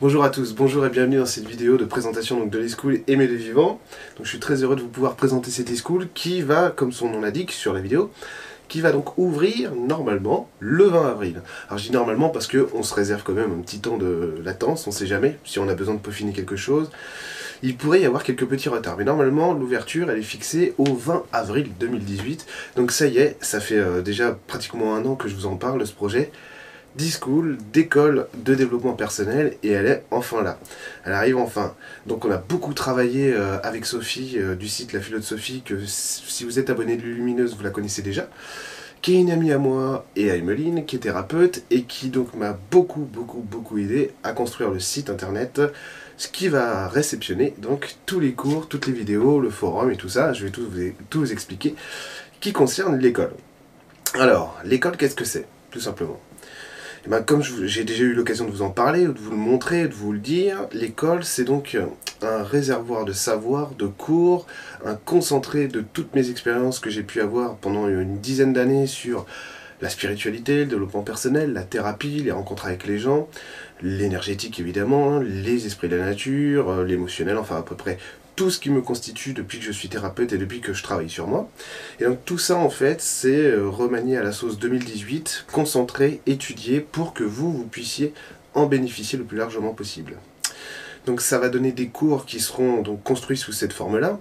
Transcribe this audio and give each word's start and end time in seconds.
Bonjour 0.00 0.24
à 0.24 0.30
tous, 0.30 0.54
bonjour 0.54 0.86
et 0.86 0.88
bienvenue 0.88 1.18
dans 1.18 1.26
cette 1.26 1.46
vidéo 1.46 1.76
de 1.76 1.84
présentation 1.84 2.46
de 2.46 2.58
l'e-school 2.58 3.00
Aimer 3.06 3.26
le 3.26 3.34
vivant. 3.34 3.82
Donc, 4.16 4.24
je 4.24 4.30
suis 4.30 4.40
très 4.40 4.62
heureux 4.62 4.74
de 4.74 4.80
vous 4.80 4.88
pouvoir 4.88 5.14
présenter 5.14 5.50
cette 5.50 5.70
e-school 5.70 6.08
qui 6.14 6.40
va, 6.40 6.70
comme 6.70 6.90
son 6.90 7.10
nom 7.10 7.20
l'indique 7.20 7.52
sur 7.52 7.74
la 7.74 7.80
vidéo, 7.80 8.10
qui 8.68 8.80
va 8.80 8.92
donc 8.92 9.18
ouvrir 9.18 9.74
normalement 9.74 10.48
le 10.58 10.84
20 10.84 11.06
avril. 11.06 11.42
Alors 11.68 11.76
je 11.76 11.84
dis 11.84 11.92
normalement 11.92 12.30
parce 12.30 12.48
qu'on 12.48 12.82
se 12.82 12.94
réserve 12.94 13.22
quand 13.24 13.34
même 13.34 13.52
un 13.52 13.60
petit 13.60 13.80
temps 13.80 13.98
de 13.98 14.40
latence, 14.42 14.86
on 14.86 14.90
sait 14.90 15.06
jamais, 15.06 15.38
si 15.44 15.58
on 15.58 15.68
a 15.68 15.74
besoin 15.74 15.96
de 15.96 16.00
peaufiner 16.00 16.32
quelque 16.32 16.56
chose. 16.56 16.90
Il 17.62 17.76
pourrait 17.76 18.00
y 18.00 18.06
avoir 18.06 18.24
quelques 18.24 18.46
petits 18.46 18.70
retards, 18.70 18.96
mais 18.96 19.04
normalement 19.04 19.52
l'ouverture 19.52 20.10
elle 20.10 20.18
est 20.18 20.22
fixée 20.22 20.72
au 20.78 20.94
20 20.94 21.24
avril 21.32 21.72
2018. 21.78 22.46
Donc 22.76 22.90
ça 22.90 23.06
y 23.06 23.18
est, 23.18 23.36
ça 23.42 23.60
fait 23.60 23.78
euh, 23.78 24.00
déjà 24.00 24.38
pratiquement 24.46 24.94
un 24.96 25.04
an 25.04 25.14
que 25.14 25.28
je 25.28 25.34
vous 25.34 25.44
en 25.44 25.56
parle 25.56 25.86
ce 25.86 25.92
projet 25.92 26.32
d'école 26.96 28.28
de 28.34 28.54
développement 28.54 28.94
personnel, 28.94 29.56
et 29.62 29.70
elle 29.70 29.86
est 29.86 30.04
enfin 30.10 30.42
là. 30.42 30.58
Elle 31.04 31.12
arrive 31.12 31.36
enfin. 31.36 31.74
Donc 32.06 32.24
on 32.24 32.30
a 32.30 32.36
beaucoup 32.36 32.74
travaillé 32.74 33.32
euh, 33.32 33.58
avec 33.62 33.86
Sophie 33.86 34.34
euh, 34.36 34.54
du 34.56 34.68
site 34.68 34.92
La 34.92 35.00
Philo 35.00 35.18
de 35.18 35.24
Sophie, 35.24 35.62
que 35.62 35.78
si 35.86 36.44
vous 36.44 36.58
êtes 36.58 36.70
abonné 36.70 36.96
de 36.96 37.02
Lumineuse, 37.02 37.56
vous 37.56 37.62
la 37.62 37.70
connaissez 37.70 38.02
déjà, 38.02 38.28
qui 39.02 39.16
est 39.16 39.20
une 39.20 39.30
amie 39.30 39.52
à 39.52 39.58
moi 39.58 40.06
et 40.16 40.30
à 40.30 40.36
Emeline, 40.36 40.84
qui 40.84 40.96
est 40.96 41.00
thérapeute, 41.00 41.62
et 41.70 41.82
qui 41.84 42.08
donc 42.08 42.34
m'a 42.34 42.58
beaucoup, 42.70 43.00
beaucoup, 43.00 43.40
beaucoup 43.40 43.78
aidé 43.78 44.12
à 44.22 44.32
construire 44.32 44.70
le 44.70 44.80
site 44.80 45.10
internet, 45.10 45.60
ce 46.16 46.28
qui 46.28 46.48
va 46.48 46.88
réceptionner 46.88 47.54
donc 47.58 47.94
tous 48.04 48.20
les 48.20 48.32
cours, 48.32 48.68
toutes 48.68 48.86
les 48.86 48.92
vidéos, 48.92 49.40
le 49.40 49.50
forum 49.50 49.90
et 49.90 49.96
tout 49.96 50.10
ça, 50.10 50.32
je 50.32 50.44
vais 50.44 50.50
tout 50.50 51.20
vous 51.20 51.32
expliquer, 51.32 51.74
qui 52.40 52.52
concerne 52.52 52.98
l'école. 52.98 53.32
Alors, 54.18 54.58
l'école, 54.64 54.96
qu'est-ce 54.96 55.14
que 55.14 55.24
c'est 55.24 55.46
Tout 55.70 55.80
simplement? 55.80 56.20
Eh 57.06 57.08
ben, 57.08 57.22
comme 57.22 57.42
j'ai 57.42 57.84
déjà 57.84 58.04
eu 58.04 58.12
l'occasion 58.12 58.44
de 58.44 58.50
vous 58.50 58.62
en 58.62 58.68
parler, 58.70 59.04
de 59.04 59.18
vous 59.18 59.30
le 59.30 59.36
montrer, 59.36 59.88
de 59.88 59.94
vous 59.94 60.12
le 60.12 60.18
dire, 60.18 60.68
l'école 60.72 61.24
c'est 61.24 61.44
donc 61.44 61.78
un 62.22 62.42
réservoir 62.42 63.06
de 63.06 63.12
savoir, 63.12 63.70
de 63.74 63.86
cours, 63.86 64.46
un 64.84 64.94
concentré 64.96 65.66
de 65.66 65.80
toutes 65.80 66.14
mes 66.14 66.28
expériences 66.28 66.78
que 66.78 66.90
j'ai 66.90 67.02
pu 67.02 67.22
avoir 67.22 67.56
pendant 67.56 67.88
une 67.88 68.18
dizaine 68.18 68.52
d'années 68.52 68.86
sur 68.86 69.24
la 69.80 69.88
spiritualité, 69.88 70.58
le 70.58 70.66
développement 70.66 71.02
personnel, 71.02 71.52
la 71.52 71.62
thérapie, 71.62 72.22
les 72.22 72.32
rencontres 72.32 72.66
avec 72.66 72.86
les 72.86 72.98
gens, 72.98 73.28
l'énergétique 73.82 74.60
évidemment, 74.60 75.18
les 75.18 75.66
esprits 75.66 75.88
de 75.88 75.96
la 75.96 76.06
nature, 76.06 76.70
euh, 76.70 76.84
l'émotionnel, 76.84 77.38
enfin 77.38 77.56
à 77.56 77.62
peu 77.62 77.74
près 77.74 77.98
tout 78.36 78.50
ce 78.50 78.58
qui 78.58 78.70
me 78.70 78.80
constitue 78.80 79.32
depuis 79.32 79.58
que 79.58 79.64
je 79.64 79.72
suis 79.72 79.88
thérapeute 79.88 80.32
et 80.32 80.38
depuis 80.38 80.60
que 80.60 80.72
je 80.72 80.82
travaille 80.82 81.10
sur 81.10 81.26
moi. 81.26 81.50
Et 81.98 82.04
donc 82.04 82.24
tout 82.24 82.38
ça 82.38 82.56
en 82.56 82.70
fait 82.70 83.00
c'est 83.00 83.46
euh, 83.46 83.68
remanié 83.68 84.16
à 84.16 84.22
la 84.22 84.32
sauce 84.32 84.58
2018, 84.58 85.46
concentré, 85.52 86.20
étudié 86.26 86.80
pour 86.80 87.12
que 87.12 87.24
vous, 87.24 87.52
vous 87.52 87.66
puissiez 87.66 88.14
en 88.54 88.66
bénéficier 88.66 89.18
le 89.18 89.24
plus 89.24 89.36
largement 89.36 89.72
possible. 89.72 90.16
Donc 91.06 91.20
ça 91.20 91.38
va 91.38 91.48
donner 91.48 91.72
des 91.72 91.88
cours 91.88 92.26
qui 92.26 92.40
seront 92.40 92.82
donc 92.82 93.02
construits 93.02 93.36
sous 93.36 93.52
cette 93.52 93.72
forme-là. 93.72 94.18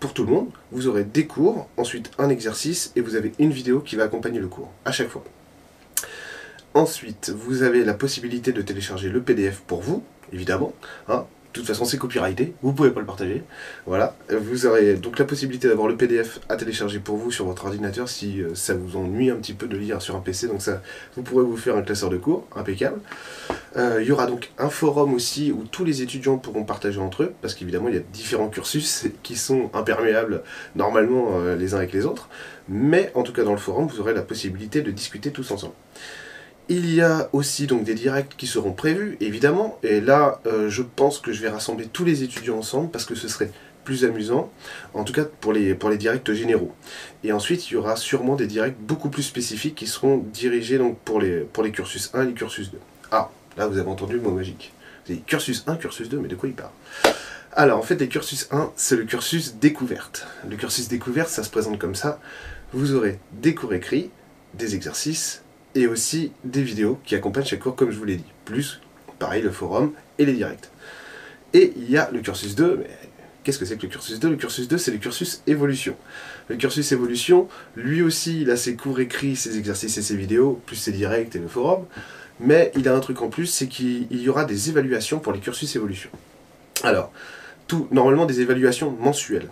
Pour 0.00 0.14
tout 0.14 0.24
le 0.24 0.30
monde, 0.30 0.50
vous 0.70 0.86
aurez 0.86 1.02
des 1.02 1.26
cours, 1.26 1.68
ensuite 1.76 2.12
un 2.18 2.28
exercice 2.28 2.92
et 2.94 3.00
vous 3.00 3.16
avez 3.16 3.32
une 3.40 3.50
vidéo 3.50 3.80
qui 3.80 3.96
va 3.96 4.04
accompagner 4.04 4.38
le 4.38 4.46
cours, 4.46 4.70
à 4.84 4.92
chaque 4.92 5.08
fois. 5.08 5.24
Ensuite, 6.74 7.30
vous 7.30 7.64
avez 7.64 7.84
la 7.84 7.94
possibilité 7.94 8.52
de 8.52 8.62
télécharger 8.62 9.08
le 9.08 9.20
PDF 9.20 9.60
pour 9.66 9.80
vous, 9.80 10.04
évidemment. 10.32 10.72
Hein, 11.08 11.26
de 11.48 11.60
toute 11.60 11.66
façon, 11.66 11.86
c'est 11.86 11.96
copyrighté, 11.96 12.54
vous 12.62 12.72
pouvez 12.72 12.90
pas 12.90 13.00
le 13.00 13.06
partager. 13.06 13.42
Voilà, 13.86 14.14
vous 14.30 14.66
aurez 14.66 14.94
donc 14.94 15.18
la 15.18 15.24
possibilité 15.24 15.66
d'avoir 15.66 15.88
le 15.88 15.96
PDF 15.96 16.40
à 16.48 16.56
télécharger 16.56 16.98
pour 16.98 17.16
vous 17.16 17.30
sur 17.30 17.46
votre 17.46 17.64
ordinateur 17.64 18.08
si 18.08 18.42
euh, 18.42 18.54
ça 18.54 18.74
vous 18.74 18.96
ennuie 18.98 19.30
un 19.30 19.36
petit 19.36 19.54
peu 19.54 19.66
de 19.66 19.76
lire 19.76 20.02
sur 20.02 20.14
un 20.14 20.20
PC. 20.20 20.46
Donc 20.46 20.60
ça, 20.60 20.82
vous 21.16 21.22
pourrez 21.22 21.44
vous 21.44 21.56
faire 21.56 21.76
un 21.76 21.82
classeur 21.82 22.10
de 22.10 22.18
cours, 22.18 22.46
impeccable. 22.54 23.00
Euh, 23.76 23.98
il 24.02 24.06
y 24.06 24.12
aura 24.12 24.26
donc 24.26 24.50
un 24.58 24.68
forum 24.68 25.14
aussi 25.14 25.50
où 25.50 25.64
tous 25.64 25.84
les 25.84 26.02
étudiants 26.02 26.36
pourront 26.36 26.64
partager 26.64 27.00
entre 27.00 27.22
eux, 27.22 27.34
parce 27.40 27.54
qu'évidemment 27.54 27.88
il 27.88 27.94
y 27.94 27.98
a 27.98 28.02
différents 28.12 28.48
cursus 28.48 29.06
qui 29.22 29.36
sont 29.36 29.70
imperméables 29.72 30.42
normalement 30.76 31.40
euh, 31.40 31.56
les 31.56 31.74
uns 31.74 31.78
avec 31.78 31.92
les 31.92 32.04
autres. 32.04 32.28
Mais 32.68 33.10
en 33.14 33.22
tout 33.22 33.32
cas 33.32 33.42
dans 33.42 33.52
le 33.52 33.58
forum, 33.58 33.86
vous 33.86 34.00
aurez 34.00 34.12
la 34.12 34.22
possibilité 34.22 34.82
de 34.82 34.90
discuter 34.90 35.30
tous 35.30 35.50
ensemble. 35.50 35.74
Il 36.70 36.94
y 36.94 37.00
a 37.00 37.30
aussi 37.32 37.66
donc 37.66 37.84
des 37.84 37.94
directs 37.94 38.34
qui 38.36 38.46
seront 38.46 38.72
prévus, 38.72 39.16
évidemment, 39.20 39.78
et 39.82 40.02
là, 40.02 40.40
euh, 40.46 40.68
je 40.68 40.82
pense 40.82 41.18
que 41.18 41.32
je 41.32 41.40
vais 41.40 41.48
rassembler 41.48 41.86
tous 41.86 42.04
les 42.04 42.22
étudiants 42.22 42.58
ensemble 42.58 42.90
parce 42.90 43.06
que 43.06 43.14
ce 43.14 43.26
serait 43.26 43.50
plus 43.84 44.04
amusant, 44.04 44.52
en 44.92 45.02
tout 45.02 45.14
cas 45.14 45.24
pour 45.24 45.54
les, 45.54 45.74
pour 45.74 45.88
les 45.88 45.96
directs 45.96 46.30
généraux. 46.34 46.74
Et 47.24 47.32
ensuite, 47.32 47.70
il 47.70 47.72
y 47.72 47.76
aura 47.76 47.96
sûrement 47.96 48.36
des 48.36 48.46
directs 48.46 48.76
beaucoup 48.78 49.08
plus 49.08 49.22
spécifiques 49.22 49.76
qui 49.76 49.86
seront 49.86 50.18
dirigés 50.18 50.78
pour, 51.06 51.22
les, 51.22 51.38
pour 51.38 51.62
les 51.62 51.72
cursus 51.72 52.10
1 52.12 52.24
et 52.24 52.26
les 52.26 52.34
cursus 52.34 52.70
2. 52.70 52.78
Ah, 53.12 53.30
là 53.56 53.66
vous 53.66 53.78
avez 53.78 53.88
entendu 53.88 54.16
le 54.16 54.20
mot 54.20 54.30
magique. 54.30 54.74
Vous 55.06 55.12
avez 55.12 55.22
cursus 55.22 55.64
1, 55.66 55.76
cursus 55.76 56.10
2, 56.10 56.18
mais 56.18 56.28
de 56.28 56.34
quoi 56.34 56.50
il 56.50 56.54
parle? 56.54 56.72
Alors 57.54 57.78
en 57.78 57.82
fait, 57.82 57.96
les 57.96 58.08
cursus 58.08 58.46
1, 58.50 58.72
c'est 58.76 58.96
le 58.96 59.04
cursus 59.04 59.54
découverte. 59.54 60.26
Le 60.46 60.56
cursus 60.56 60.88
découverte, 60.88 61.30
ça 61.30 61.42
se 61.42 61.48
présente 61.48 61.78
comme 61.78 61.94
ça. 61.94 62.20
Vous 62.74 62.94
aurez 62.94 63.18
des 63.32 63.54
cours 63.54 63.72
écrits, 63.72 64.10
des 64.52 64.74
exercices, 64.74 65.42
et 65.78 65.86
aussi 65.86 66.32
des 66.42 66.62
vidéos 66.62 66.98
qui 67.04 67.14
accompagnent 67.14 67.44
chaque 67.44 67.60
cours 67.60 67.76
comme 67.76 67.92
je 67.92 67.98
vous 67.98 68.04
l'ai 68.04 68.16
dit. 68.16 68.32
Plus, 68.44 68.80
pareil, 69.18 69.42
le 69.42 69.50
forum 69.50 69.92
et 70.18 70.26
les 70.26 70.32
directs. 70.32 70.68
Et 71.54 71.72
il 71.76 71.88
y 71.88 71.96
a 71.96 72.10
le 72.10 72.20
cursus 72.20 72.56
2, 72.56 72.78
mais 72.80 72.90
qu'est-ce 73.44 73.60
que 73.60 73.64
c'est 73.64 73.76
que 73.76 73.82
le 73.82 73.88
cursus 73.88 74.18
2 74.18 74.30
Le 74.30 74.36
cursus 74.36 74.66
2, 74.66 74.76
c'est 74.76 74.90
le 74.90 74.98
cursus 74.98 75.42
évolution. 75.46 75.94
Le 76.48 76.56
cursus 76.56 76.90
évolution, 76.90 77.48
lui 77.76 78.02
aussi, 78.02 78.42
il 78.42 78.50
a 78.50 78.56
ses 78.56 78.74
cours 78.74 78.98
écrits, 78.98 79.36
ses 79.36 79.56
exercices 79.56 79.96
et 79.98 80.02
ses 80.02 80.16
vidéos, 80.16 80.60
plus 80.66 80.76
ses 80.76 80.92
directs 80.92 81.34
et 81.36 81.38
le 81.38 81.48
forum. 81.48 81.86
Mais 82.40 82.72
il 82.76 82.88
a 82.88 82.94
un 82.94 83.00
truc 83.00 83.22
en 83.22 83.28
plus, 83.28 83.46
c'est 83.46 83.68
qu'il 83.68 84.06
y 84.10 84.28
aura 84.28 84.44
des 84.44 84.70
évaluations 84.70 85.20
pour 85.20 85.32
les 85.32 85.40
cursus 85.40 85.74
évolution. 85.76 86.10
Alors, 86.82 87.12
tout, 87.68 87.86
normalement 87.92 88.26
des 88.26 88.40
évaluations 88.40 88.90
mensuelles. 88.90 89.48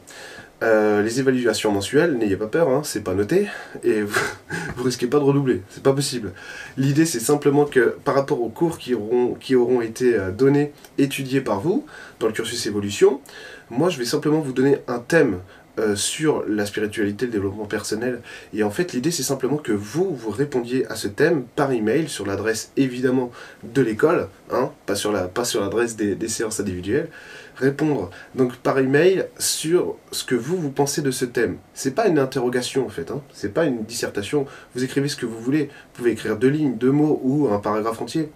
Euh, 0.62 1.02
les 1.02 1.20
évaluations 1.20 1.70
mensuelles, 1.70 2.16
n'ayez 2.16 2.36
pas 2.36 2.46
peur, 2.46 2.70
hein, 2.70 2.80
c'est 2.82 3.04
pas 3.04 3.12
noté, 3.12 3.48
et 3.84 4.00
vous, 4.76 4.82
risquez 4.82 5.06
pas 5.06 5.18
de 5.18 5.24
redoubler, 5.24 5.60
c'est 5.68 5.82
pas 5.82 5.92
possible. 5.92 6.32
L'idée 6.78 7.04
c'est 7.04 7.20
simplement 7.20 7.66
que 7.66 7.96
par 8.04 8.14
rapport 8.14 8.40
aux 8.40 8.48
cours 8.48 8.78
qui 8.78 8.94
auront, 8.94 9.34
qui 9.34 9.54
auront 9.54 9.82
été 9.82 10.14
euh, 10.14 10.30
donnés, 10.30 10.72
étudiés 10.96 11.42
par 11.42 11.60
vous, 11.60 11.84
dans 12.20 12.26
le 12.26 12.32
cursus 12.32 12.66
évolution, 12.66 13.20
moi 13.68 13.90
je 13.90 13.98
vais 13.98 14.06
simplement 14.06 14.40
vous 14.40 14.52
donner 14.52 14.78
un 14.88 14.98
thème 14.98 15.40
euh, 15.78 15.94
sur 15.94 16.44
la 16.48 16.66
spiritualité, 16.66 17.26
le 17.26 17.32
développement 17.32 17.66
personnel. 17.66 18.22
Et 18.54 18.62
en 18.62 18.70
fait, 18.70 18.92
l'idée, 18.92 19.10
c'est 19.10 19.22
simplement 19.22 19.56
que 19.56 19.72
vous, 19.72 20.14
vous 20.14 20.30
répondiez 20.30 20.86
à 20.86 20.96
ce 20.96 21.08
thème 21.08 21.44
par 21.54 21.72
email, 21.72 22.08
sur 22.08 22.26
l'adresse 22.26 22.72
évidemment 22.76 23.30
de 23.62 23.82
l'école, 23.82 24.28
hein, 24.50 24.70
pas 24.86 24.94
sur 24.94 25.12
l'adresse 25.12 25.96
des, 25.96 26.14
des 26.14 26.28
séances 26.28 26.60
individuelles. 26.60 27.08
Répondre 27.56 28.10
donc 28.34 28.56
par 28.56 28.78
email 28.78 29.26
sur 29.38 29.96
ce 30.12 30.24
que 30.24 30.34
vous, 30.34 30.58
vous 30.58 30.70
pensez 30.70 31.00
de 31.00 31.10
ce 31.10 31.24
thème. 31.24 31.56
C'est 31.72 31.94
pas 31.94 32.06
une 32.06 32.18
interrogation 32.18 32.84
en 32.84 32.90
fait, 32.90 33.10
hein, 33.10 33.22
c'est 33.32 33.54
pas 33.54 33.64
une 33.64 33.82
dissertation. 33.84 34.44
Vous 34.74 34.84
écrivez 34.84 35.08
ce 35.08 35.16
que 35.16 35.24
vous 35.24 35.40
voulez. 35.40 35.64
Vous 35.64 35.94
pouvez 35.94 36.10
écrire 36.10 36.36
deux 36.36 36.48
lignes, 36.48 36.76
deux 36.76 36.90
mots 36.90 37.18
ou 37.24 37.48
un 37.48 37.58
paragraphe 37.58 38.02
entier. 38.02 38.30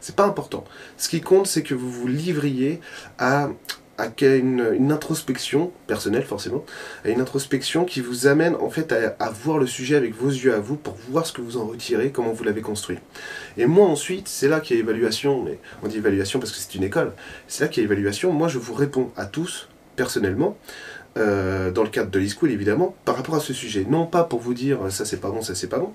C'est 0.00 0.14
pas 0.14 0.26
important. 0.26 0.64
Ce 0.98 1.08
qui 1.08 1.22
compte, 1.22 1.46
c'est 1.46 1.62
que 1.62 1.74
vous 1.74 1.90
vous 1.90 2.06
livriez 2.06 2.80
à 3.18 3.48
à 3.98 4.08
une, 4.20 4.92
introspection 4.92 5.72
personnelle 5.86 6.24
forcément, 6.24 6.64
à 7.04 7.10
une 7.10 7.20
introspection 7.20 7.84
qui 7.84 8.00
vous 8.00 8.26
amène 8.26 8.54
en 8.56 8.70
fait 8.70 8.92
à, 8.92 9.30
voir 9.30 9.58
le 9.58 9.66
sujet 9.66 9.96
avec 9.96 10.14
vos 10.14 10.28
yeux 10.28 10.54
à 10.54 10.58
vous 10.58 10.76
pour 10.76 10.96
voir 11.08 11.26
ce 11.26 11.32
que 11.32 11.40
vous 11.40 11.56
en 11.56 11.66
retirez, 11.66 12.10
comment 12.10 12.32
vous 12.32 12.44
l'avez 12.44 12.62
construit. 12.62 12.98
Et 13.56 13.66
moi 13.66 13.86
ensuite, 13.86 14.28
c'est 14.28 14.48
là 14.48 14.60
qu'il 14.60 14.76
y 14.76 14.78
a 14.78 14.82
évaluation, 14.82 15.42
mais 15.42 15.58
on 15.82 15.88
dit 15.88 15.98
évaluation 15.98 16.38
parce 16.38 16.52
que 16.52 16.58
c'est 16.58 16.74
une 16.74 16.84
école, 16.84 17.12
c'est 17.48 17.64
là 17.64 17.68
qu'il 17.68 17.82
y 17.82 17.86
a 17.86 17.88
évaluation, 17.88 18.32
moi 18.32 18.48
je 18.48 18.58
vous 18.58 18.74
réponds 18.74 19.10
à 19.16 19.26
tous 19.26 19.68
personnellement, 19.96 20.56
euh, 21.16 21.70
dans 21.70 21.82
le 21.82 21.88
cadre 21.88 22.10
de 22.10 22.18
l'e-school 22.18 22.50
évidemment, 22.50 22.94
par 23.06 23.16
rapport 23.16 23.36
à 23.36 23.40
ce 23.40 23.54
sujet. 23.54 23.86
Non 23.88 24.04
pas 24.04 24.24
pour 24.24 24.40
vous 24.40 24.52
dire 24.52 24.80
ça 24.90 25.06
c'est 25.06 25.16
pas 25.16 25.30
bon, 25.30 25.40
ça 25.40 25.54
c'est 25.54 25.68
pas 25.68 25.78
bon, 25.78 25.94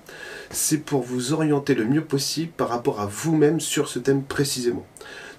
c'est 0.50 0.78
pour 0.78 1.02
vous 1.02 1.32
orienter 1.32 1.74
le 1.74 1.84
mieux 1.84 2.02
possible 2.02 2.50
par 2.56 2.68
rapport 2.68 3.00
à 3.00 3.06
vous-même 3.06 3.60
sur 3.60 3.88
ce 3.88 4.00
thème 4.00 4.24
précisément. 4.24 4.84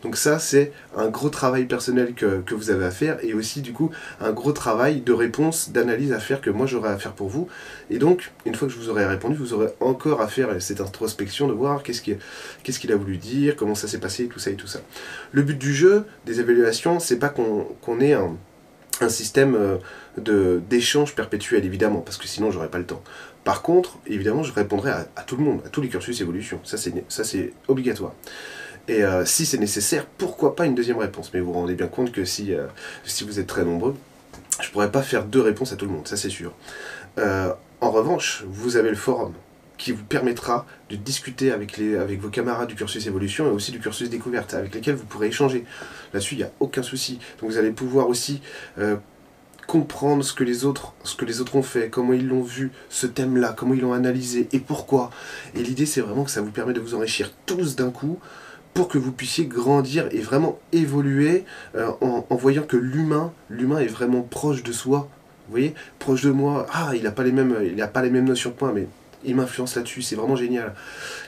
Donc 0.04 0.18
ça, 0.18 0.38
c'est 0.38 0.72
un 0.96 1.08
gros 1.08 1.30
travail 1.30 1.66
personnel 1.66 2.14
que, 2.14 2.44
vous 2.54 2.70
avez 2.70 2.86
à 2.86 2.92
faire 2.92 3.18
et 3.24 3.34
aussi 3.34 3.62
du 3.62 3.74
coup 3.74 3.90
un 4.20 4.32
gros 4.32 4.52
travail 4.52 5.02
de 5.02 5.14
réponse, 5.14 5.72
d'analyse 5.72 6.12
à 6.12 6.20
faire 6.20 6.42
que 6.42 6.50
moi 6.50 6.68
j'aurai 6.68 6.90
à 6.90 6.98
faire 6.98 7.14
pour 7.14 7.30
vous. 7.30 7.48
Et 7.90 7.98
donc, 7.98 8.32
une 8.46 8.54
fois 8.54 8.68
que 8.68 8.74
je 8.74 8.80
vous 8.80 8.90
aurai 8.90 9.06
répondu, 9.06 9.36
vous 9.36 9.54
aurez 9.54 9.70
encore 9.80 10.22
à 10.22 10.28
faire 10.28 10.50
cette 10.62 10.82
introspection 10.82 11.48
de 11.48 11.54
voir 11.54 11.82
qu'est-ce 11.84 12.02
qu'il 12.02 12.92
a 12.92 12.96
voulu 12.96 13.18
dire, 13.18 13.56
comment 13.56 13.76
ça 13.76 13.88
s'est 13.88 14.00
passé, 14.00 14.28
tout 14.28 14.40
ça 14.40 14.52
et 14.52 14.56
tout 14.56 14.68
ça. 14.68 14.82
Le 15.32 15.42
but 15.42 15.58
du 15.58 15.74
jeu, 15.74 16.06
des 16.26 16.40
évaluations, 16.40 17.00
c'est 17.00 17.18
pas 17.18 17.30
qu'on 17.30 18.00
ait 18.00 18.14
un 18.14 18.36
un 19.02 19.10
système 19.10 19.56
euh, 19.56 20.60
d'échange 20.70 21.16
perpétuel, 21.16 21.66
évidemment, 21.66 22.00
parce 22.00 22.18
que 22.18 22.28
sinon 22.28 22.52
j'aurais 22.52 22.70
pas 22.70 22.78
le 22.78 22.86
temps. 22.86 23.02
Par 23.44 23.62
contre, 23.62 23.98
évidemment, 24.08 24.44
je 24.44 24.54
répondrai 24.54 24.92
à, 24.92 25.08
à, 25.16 25.24
tout 25.24 25.36
le 25.36 25.44
monde, 25.44 25.62
à 25.66 25.70
tous 25.70 25.82
les 25.82 25.90
cursus 25.90 26.22
évolution. 26.22 26.60
Ça, 26.64 26.78
c'est 26.78 27.54
obligatoire. 27.68 28.14
Et 28.88 29.04
euh, 29.04 29.26
si 29.26 29.46
c'est 29.46 29.58
nécessaire, 29.58 30.06
pourquoi 30.06 30.56
pas 30.56 30.66
une 30.66 30.76
deuxième 30.76 30.98
réponse? 30.98 31.32
Mais 31.34 31.40
vous 31.40 31.54
vous 31.54 31.60
rendez 31.60 31.76
bien 31.76 31.88
compte 31.88 32.12
que 32.12 32.26
si, 32.26 32.54
euh, 32.54 32.68
si 33.06 33.24
vous 33.24 33.40
êtes 33.40 33.48
très 33.48 33.64
nombreux, 33.64 33.96
je 34.62 34.70
pourrais 34.72 34.92
pas 34.92 35.02
faire 35.02 35.24
deux 35.26 35.42
réponses 35.42 35.72
à 35.72 35.76
tout 35.76 35.86
le 35.86 35.92
monde, 35.92 36.08
ça 36.08 36.18
c'est 36.18 36.30
sûr. 36.30 36.54
Euh, 37.18 37.54
en 37.82 37.92
revanche, 37.92 38.44
vous 38.48 38.76
avez 38.76 38.90
le 38.90 38.96
forum, 38.96 39.34
qui 39.78 39.92
vous 39.92 40.04
permettra 40.04 40.66
de 40.90 40.96
discuter 40.96 41.52
avec, 41.52 41.78
les, 41.78 41.96
avec 41.96 42.20
vos 42.20 42.30
camarades 42.30 42.70
du 42.70 42.76
cursus 42.76 43.08
évolution 43.08 43.48
et 43.48 43.52
aussi 43.52 43.72
du 43.72 43.80
cursus 43.80 44.10
découverte, 44.10 44.54
avec 44.54 44.74
lesquels 44.76 44.96
vous 44.96 45.06
pourrez 45.06 45.28
échanger. 45.28 45.66
Là-dessus, 46.14 46.36
il 46.36 46.40
n'y 46.40 46.44
a 46.44 46.52
aucun 46.60 46.84
souci. 46.84 47.20
Donc 47.40 47.50
vous 47.50 47.58
allez 47.58 47.72
pouvoir 47.72 48.08
aussi 48.08 48.42
comprendre 49.68 50.24
ce 50.24 50.34
que 50.34 50.44
les 50.44 50.66
autres 50.66 50.94
ce 51.04 51.16
que 51.16 51.26
les 51.26 51.42
autres 51.42 51.56
ont 51.56 51.64
fait, 51.64 51.90
comment 51.90 52.14
ils 52.14 52.28
l'ont 52.28 52.44
vu, 52.44 52.72
ce 52.90 53.08
thème-là, 53.08 53.54
comment 53.58 53.74
ils 53.74 53.82
l'ont 53.82 53.94
analysé 53.94 54.48
et 54.52 54.60
pourquoi. 54.60 55.10
Et 55.56 55.64
l'idée, 55.64 55.86
c'est 55.86 56.02
vraiment 56.02 56.24
que 56.24 56.32
ça 56.32 56.42
vous 56.42 56.52
permet 56.52 56.74
de 56.74 56.80
vous 56.80 56.96
enrichir 56.96 57.32
tous 57.46 57.76
d'un 57.76 57.90
coup 57.90 58.20
pour 58.74 58.88
que 58.88 58.98
vous 58.98 59.12
puissiez 59.12 59.46
grandir 59.46 60.08
et 60.12 60.20
vraiment 60.20 60.60
évoluer 60.72 61.46
euh, 61.76 61.92
en, 62.02 62.36
voyant 62.36 62.64
que 62.64 62.78
l'humain, 62.78 63.32
est 63.50 63.88
vraiment 63.88 64.22
proche 64.22 64.64
de 64.64 64.72
soi. 64.72 65.10
Vous 65.48 65.52
voyez, 65.52 65.76
proche 66.00 66.24
de 66.24 66.32
moi. 66.32 66.66
Ah, 66.74 66.92
il 66.96 67.04
n'a 67.04 67.12
pas 67.12 67.24
les 67.24 67.32
mêmes, 67.32 67.56
a 67.80 67.88
pas 67.88 68.02
les 68.02 68.10
mêmes 68.10 68.26
notions 68.26 68.52
que 68.52 68.64
moi, 68.64 68.74
mais 68.74 68.88
il 69.26 69.36
m'influence 69.36 69.76
là-dessus, 69.76 70.02
c'est 70.02 70.16
vraiment 70.16 70.36
génial. 70.36 70.74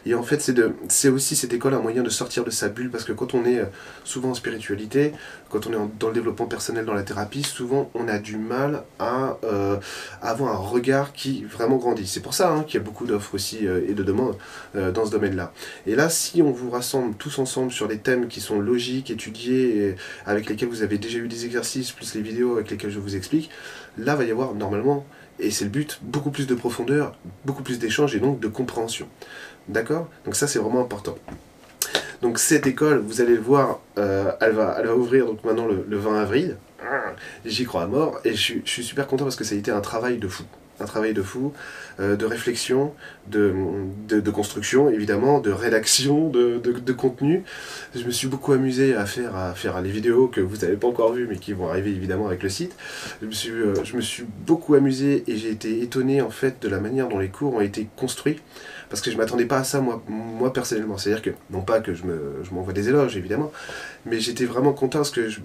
Et 0.05 0.13
en 0.13 0.23
fait, 0.23 0.51
c'est 0.89 1.09
aussi 1.09 1.35
cette 1.35 1.53
école 1.53 1.73
un 1.73 1.79
moyen 1.79 2.03
de 2.03 2.09
sortir 2.09 2.43
de 2.43 2.51
sa 2.51 2.69
bulle, 2.69 2.89
parce 2.89 3.03
que 3.03 3.11
quand 3.11 3.33
on 3.33 3.45
est 3.45 3.59
euh, 3.59 3.65
souvent 4.03 4.29
en 4.29 4.33
spiritualité, 4.33 5.13
quand 5.49 5.67
on 5.67 5.73
est 5.73 5.77
dans 5.99 6.07
le 6.07 6.13
développement 6.13 6.45
personnel, 6.45 6.85
dans 6.85 6.93
la 6.93 7.03
thérapie, 7.03 7.43
souvent 7.43 7.89
on 7.93 8.07
a 8.07 8.19
du 8.19 8.37
mal 8.37 8.83
à, 8.99 9.37
euh, 9.43 9.77
avoir 10.21 10.53
un 10.53 10.57
regard 10.57 11.13
qui 11.13 11.43
vraiment 11.43 11.77
grandit. 11.77 12.07
C'est 12.07 12.21
pour 12.21 12.33
ça 12.33 12.51
hein, 12.51 12.63
qu'il 12.63 12.79
y 12.79 12.83
a 12.83 12.85
beaucoup 12.85 13.05
d'offres 13.05 13.35
aussi 13.35 13.67
euh, 13.67 13.81
et 13.87 13.93
de 13.93 14.03
demandes 14.03 14.37
dans 14.73 15.05
ce 15.05 15.11
domaine-là. 15.11 15.53
Et 15.87 15.95
là, 15.95 16.09
si 16.09 16.41
on 16.41 16.51
vous 16.51 16.69
rassemble 16.69 17.15
tous 17.15 17.39
ensemble 17.39 17.71
sur 17.71 17.87
des 17.87 17.97
thèmes 17.97 18.27
qui 18.27 18.41
sont 18.41 18.59
logiques, 18.59 19.09
étudiés, 19.09 19.95
avec 20.25 20.49
lesquels 20.49 20.69
vous 20.69 20.83
avez 20.83 20.97
déjà 20.97 21.19
eu 21.19 21.27
des 21.27 21.45
exercices, 21.45 21.91
plus 21.91 22.13
les 22.15 22.21
vidéos 22.21 22.53
avec 22.53 22.71
lesquelles 22.71 22.91
je 22.91 22.99
vous 22.99 23.15
explique, 23.15 23.49
là 23.97 24.15
va 24.15 24.23
y 24.23 24.31
avoir 24.31 24.53
normalement 24.53 25.05
et 25.39 25.51
c'est 25.51 25.65
le 25.65 25.71
but, 25.71 25.99
beaucoup 26.01 26.31
plus 26.31 26.47
de 26.47 26.55
profondeur, 26.55 27.15
beaucoup 27.43 27.63
plus 27.63 27.79
d'échange 27.79 28.15
et 28.15 28.19
donc 28.19 28.39
de 28.39 28.47
compréhension. 28.47 29.07
D'accord? 29.67 30.07
Donc 30.25 30.35
ça 30.35 30.47
c'est 30.47 30.59
vraiment 30.59 30.81
important. 30.81 31.17
Donc 32.21 32.39
cette 32.39 32.65
école, 32.65 32.99
vous 32.99 33.21
allez 33.21 33.35
le 33.35 33.41
voir, 33.41 33.79
euh, 33.97 34.31
elle, 34.41 34.53
va, 34.53 34.75
elle 34.79 34.87
va 34.87 34.95
ouvrir 34.95 35.25
donc 35.25 35.43
maintenant 35.43 35.67
le, 35.67 35.97
20 35.97 36.21
avril. 36.21 36.57
J'y 37.45 37.65
crois 37.65 37.83
à 37.83 37.87
mort 37.87 38.19
et 38.23 38.35
je 38.35 38.59
suis 38.63 38.83
super 38.83 39.07
content 39.07 39.25
parce 39.25 39.35
que 39.35 39.43
ça 39.43 39.55
a 39.55 39.57
été 39.57 39.71
un 39.71 39.81
travail 39.81 40.17
de 40.17 40.27
fou 40.27 40.43
un 40.85 40.87
travail 40.87 41.13
de 41.13 41.21
fou, 41.21 41.51
euh, 41.99 42.15
de 42.15 42.25
réflexion, 42.25 42.93
de, 43.27 43.53
de, 44.07 44.31
construction 44.31 44.89
évidemment, 44.89 45.39
de 45.39 45.51
rédaction, 45.51 46.29
de, 46.29 46.59
de, 46.59 46.93
contenu. 46.93 47.43
Je 47.95 48.03
me 48.05 48.11
suis 48.11 48.27
beaucoup 48.27 48.53
amusé 48.53 48.95
à 48.95 49.05
faire, 49.05 49.35
à 49.35 49.53
faire 49.53 49.81
les 49.81 49.89
vidéos 49.89 50.27
que 50.27 50.41
vous 50.41 50.57
n'avez 50.57 50.77
pas 50.77 50.87
encore 50.87 51.11
vues 51.13 51.27
mais 51.27 51.37
qui 51.37 51.53
vont 51.53 51.67
arriver 51.67 51.89
évidemment 51.89 52.27
avec 52.27 52.43
le 52.43 52.49
site. 52.49 52.75
Je 53.21 53.25
me 53.25 53.31
suis, 53.31 53.51
euh, 53.51 53.73
je 53.83 53.95
me 53.95 54.01
suis 54.01 54.25
beaucoup 54.45 54.75
amusé 54.75 55.23
et 55.27 55.35
j'ai 55.37 55.49
été 55.49 55.81
étonné 55.81 56.21
en 56.21 56.29
fait 56.29 56.61
de 56.61 56.69
la 56.69 56.79
manière 56.79 57.09
dont 57.09 57.19
les 57.19 57.29
cours 57.29 57.55
ont 57.55 57.61
été 57.61 57.87
construits 57.95 58.39
parce 58.89 59.01
que 59.01 59.09
je 59.09 59.15
ne 59.15 59.21
m'attendais 59.21 59.45
pas 59.45 59.57
à 59.57 59.63
ça 59.63 59.81
moi, 59.81 60.03
moi 60.07 60.53
personnellement. 60.53 60.97
C'est-à-dire 60.97 61.23
que, 61.23 61.31
non 61.49 61.61
pas 61.61 61.79
que 61.79 61.95
je 61.95 62.03
m'envoie 62.05 62.73
je 62.73 62.81
des 62.81 62.89
éloges 62.89 63.17
évidemment, 63.17 63.51
mais 64.05 64.19
j'étais 64.19 64.45
vraiment 64.45 64.73
content 64.73 64.99
parce 64.99 65.11
que 65.11 65.27
je, 65.27 65.39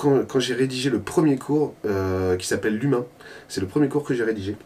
quand, 0.00 0.40
j'ai 0.40 0.54
rédigé 0.54 0.90
le 0.90 1.00
premier 1.00 1.36
cours 1.36 1.74
euh, 1.84 2.36
qui 2.36 2.46
s'appelle 2.46 2.78
L'humain, 2.78 3.04
c'est 3.48 3.60
le 3.60 3.66
premier 3.66 3.88
cours 3.88 4.02
que 4.02 4.14
j'ai 4.14 4.24
rédigé 4.24 4.56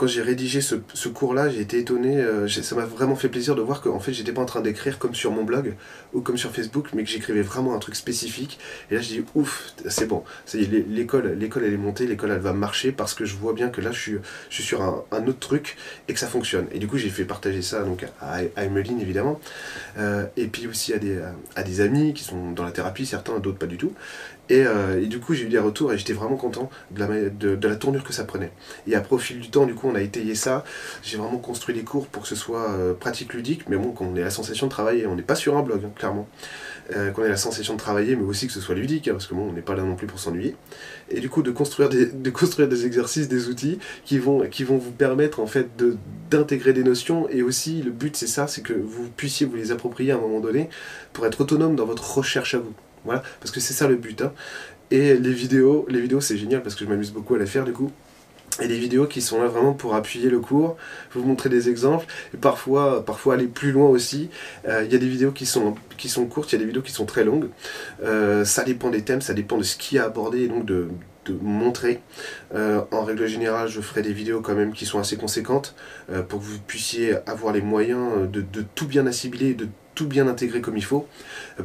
quand 0.00 0.06
j'ai 0.06 0.22
rédigé 0.22 0.62
ce, 0.62 1.08
cours-là, 1.08 1.50
j'ai 1.50 1.60
été 1.60 1.78
étonné, 1.78 2.16
euh, 2.16 2.48
ça 2.48 2.74
m'a 2.74 2.86
vraiment 2.86 3.16
fait 3.16 3.28
plaisir 3.28 3.54
de 3.54 3.60
voir 3.60 3.82
que 3.82 3.90
en 3.90 4.00
fait, 4.00 4.14
j'étais 4.14 4.32
pas 4.32 4.40
en 4.40 4.46
train 4.46 4.62
d'écrire 4.62 4.98
comme 4.98 5.14
sur 5.14 5.30
mon 5.30 5.44
blog 5.44 5.74
ou 6.14 6.22
comme 6.22 6.38
sur 6.38 6.52
Facebook, 6.52 6.88
mais 6.94 7.04
que 7.04 7.10
j'écrivais 7.10 7.42
vraiment 7.42 7.74
un 7.74 7.78
truc 7.78 7.94
spécifique. 7.94 8.58
Et 8.90 8.94
là, 8.94 9.02
je 9.02 9.08
dis 9.08 9.24
ouf, 9.34 9.74
c'est 9.90 10.06
bon, 10.06 10.24
l'école, 10.54 11.36
l'école 11.38 11.64
elle 11.66 11.74
est 11.74 11.76
montée, 11.76 12.06
l'école 12.06 12.30
elle 12.30 12.38
va 12.38 12.54
marcher 12.54 12.92
parce 12.92 13.12
que 13.12 13.26
je 13.26 13.36
vois 13.36 13.52
bien 13.52 13.68
que 13.68 13.82
là, 13.82 13.92
je 13.92 14.00
suis, 14.00 14.16
je 14.48 14.54
suis 14.54 14.64
sur 14.64 14.80
un, 14.80 15.26
autre 15.26 15.38
truc 15.38 15.76
et 16.08 16.14
que 16.14 16.18
ça 16.18 16.28
fonctionne. 16.28 16.64
Et 16.72 16.78
du 16.78 16.86
coup, 16.86 16.96
j'ai 16.96 17.10
fait 17.10 17.26
partager 17.26 17.60
ça 17.60 17.82
donc 17.82 18.06
à, 18.22 18.38
à 18.56 18.64
Emeline 18.64 19.02
évidemment, 19.02 19.38
euh, 19.98 20.24
et 20.38 20.46
puis 20.46 20.66
aussi 20.66 20.94
à 20.94 20.98
des, 20.98 21.20
à 21.56 21.62
des 21.62 21.82
amis 21.82 22.14
qui 22.14 22.24
sont 22.24 22.52
dans 22.52 22.64
la 22.64 22.72
thérapie, 22.72 23.04
certains, 23.04 23.38
d'autres 23.38 23.58
pas 23.58 23.66
du 23.66 23.76
tout. 23.76 23.92
Euh, 24.50 25.00
et, 25.00 25.06
du 25.06 25.20
coup, 25.20 25.34
j'ai 25.34 25.44
eu 25.44 25.48
des 25.48 25.58
retours 25.58 25.92
et 25.92 25.98
j'étais 25.98 26.12
vraiment 26.12 26.36
content 26.36 26.70
de 26.90 27.00
la, 27.00 27.06
de, 27.06 27.68
la, 27.68 27.76
tournure 27.76 28.04
que 28.04 28.12
ça 28.12 28.24
prenait. 28.24 28.50
Et 28.86 28.94
après, 28.94 29.14
au 29.14 29.18
fil 29.18 29.40
du 29.40 29.50
temps, 29.50 29.66
du 29.66 29.74
coup, 29.74 29.88
on 29.90 29.94
a 29.94 30.00
étayé 30.00 30.34
ça. 30.34 30.64
J'ai 31.02 31.16
vraiment 31.16 31.38
construit 31.38 31.74
les 31.74 31.82
cours 31.82 32.06
pour 32.06 32.22
que 32.22 32.28
ce 32.28 32.34
soit 32.34 32.70
euh, 32.70 32.94
pratique 32.94 33.34
ludique, 33.34 33.68
mais 33.68 33.76
bon, 33.76 33.92
qu'on 33.92 34.14
ait 34.16 34.22
la 34.22 34.30
sensation 34.30 34.66
de 34.66 34.70
travailler. 34.70 35.06
On 35.06 35.16
n'est 35.16 35.22
pas 35.22 35.34
sur 35.34 35.56
un 35.56 35.62
blog, 35.62 35.82
hein, 35.84 35.90
clairement. 35.94 36.28
Euh, 36.96 37.10
qu'on 37.12 37.24
ait 37.24 37.28
la 37.28 37.36
sensation 37.36 37.74
de 37.74 37.78
travailler, 37.78 38.16
mais 38.16 38.24
aussi 38.24 38.46
que 38.46 38.52
ce 38.52 38.60
soit 38.60 38.74
ludique, 38.74 39.06
hein, 39.08 39.12
parce 39.12 39.26
que 39.26 39.34
bon, 39.34 39.48
on 39.48 39.52
n'est 39.52 39.62
pas 39.62 39.76
là 39.76 39.82
non 39.82 39.94
plus 39.94 40.06
pour 40.06 40.18
s'ennuyer. 40.18 40.56
Et 41.10 41.20
du 41.20 41.28
coup, 41.28 41.42
de 41.42 41.50
construire, 41.50 41.88
des, 41.88 42.10
exercices, 42.86 43.28
des 43.28 43.48
outils 43.48 43.78
qui 44.04 44.18
vont, 44.18 44.40
qui 44.48 44.64
vont 44.64 44.78
vous 44.78 44.92
permettre 44.92 45.40
en 45.40 45.46
fait 45.46 45.68
d'intégrer 46.30 46.72
des 46.72 46.84
notions. 46.84 47.28
Et 47.28 47.42
aussi, 47.42 47.82
le 47.82 47.90
but, 47.90 48.16
c'est 48.16 48.26
ça, 48.26 48.46
c'est 48.46 48.62
que 48.62 48.72
vous 48.72 49.08
puissiez 49.16 49.46
vous 49.46 49.56
les 49.56 49.70
approprier 49.70 50.12
à 50.12 50.16
un 50.16 50.20
moment 50.20 50.40
donné 50.40 50.68
pour 51.12 51.26
être 51.26 51.40
autonome 51.40 51.76
dans 51.76 51.86
votre 51.86 52.18
recherche 52.18 52.54
à 52.54 52.58
vous. 52.58 52.72
Voilà, 53.04 53.22
parce 53.40 53.50
que 53.50 53.60
c'est 53.60 53.72
ça 53.72 53.88
le 53.88 53.96
but. 53.96 54.22
Hein. 54.22 54.32
Et 54.90 55.14
les 55.14 55.32
vidéos, 55.32 55.86
les 55.88 56.00
vidéos 56.00 56.20
c'est 56.20 56.36
génial 56.36 56.62
parce 56.62 56.74
que 56.74 56.84
je 56.84 56.90
m'amuse 56.90 57.12
beaucoup 57.12 57.34
à 57.34 57.38
les 57.38 57.46
faire 57.46 57.64
du 57.64 57.72
coup. 57.72 57.92
Et 58.60 58.68
les 58.68 58.78
vidéos 58.78 59.06
qui 59.06 59.22
sont 59.22 59.40
là 59.40 59.48
vraiment 59.48 59.72
pour 59.72 59.94
appuyer 59.94 60.28
le 60.28 60.38
cours, 60.38 60.76
vous 61.12 61.24
montrer 61.24 61.48
des 61.48 61.68
exemples, 61.68 62.06
et 62.34 62.36
parfois, 62.36 63.04
parfois 63.04 63.34
aller 63.34 63.46
plus 63.46 63.72
loin 63.72 63.88
aussi. 63.88 64.28
Euh, 64.68 64.82
il 64.84 64.92
y 64.92 64.94
a 64.94 64.98
des 64.98 65.08
vidéos 65.08 65.32
qui 65.32 65.46
sont, 65.46 65.74
qui 65.96 66.08
sont 66.08 66.26
courtes, 66.26 66.52
il 66.52 66.56
y 66.56 66.58
a 66.58 66.60
des 66.60 66.66
vidéos 66.66 66.82
qui 66.82 66.92
sont 66.92 67.06
très 67.06 67.24
longues. 67.24 67.48
Euh, 68.02 68.44
ça 68.44 68.64
dépend 68.64 68.90
des 68.90 69.02
thèmes, 69.02 69.22
ça 69.22 69.34
dépend 69.34 69.56
de 69.56 69.62
ce 69.62 69.76
qui 69.76 69.96
est 69.96 70.00
abordé, 70.00 70.42
et 70.42 70.48
donc 70.48 70.66
de, 70.66 70.88
de 71.24 71.34
montrer. 71.40 72.00
Euh, 72.54 72.82
en 72.90 73.04
règle 73.04 73.26
générale, 73.26 73.68
je 73.68 73.80
ferai 73.80 74.02
des 74.02 74.12
vidéos 74.12 74.40
quand 74.40 74.54
même 74.54 74.72
qui 74.72 74.84
sont 74.84 74.98
assez 74.98 75.16
conséquentes 75.16 75.74
pour 76.28 76.40
que 76.40 76.44
vous 76.44 76.58
puissiez 76.58 77.16
avoir 77.26 77.52
les 77.52 77.62
moyens 77.62 78.30
de, 78.30 78.40
de 78.40 78.64
tout 78.74 78.86
bien 78.86 79.06
assimiler, 79.06 79.54
de 79.54 79.68
tout 79.94 80.06
bien 80.06 80.28
intégrer 80.28 80.60
comme 80.60 80.76
il 80.76 80.84
faut, 80.84 81.06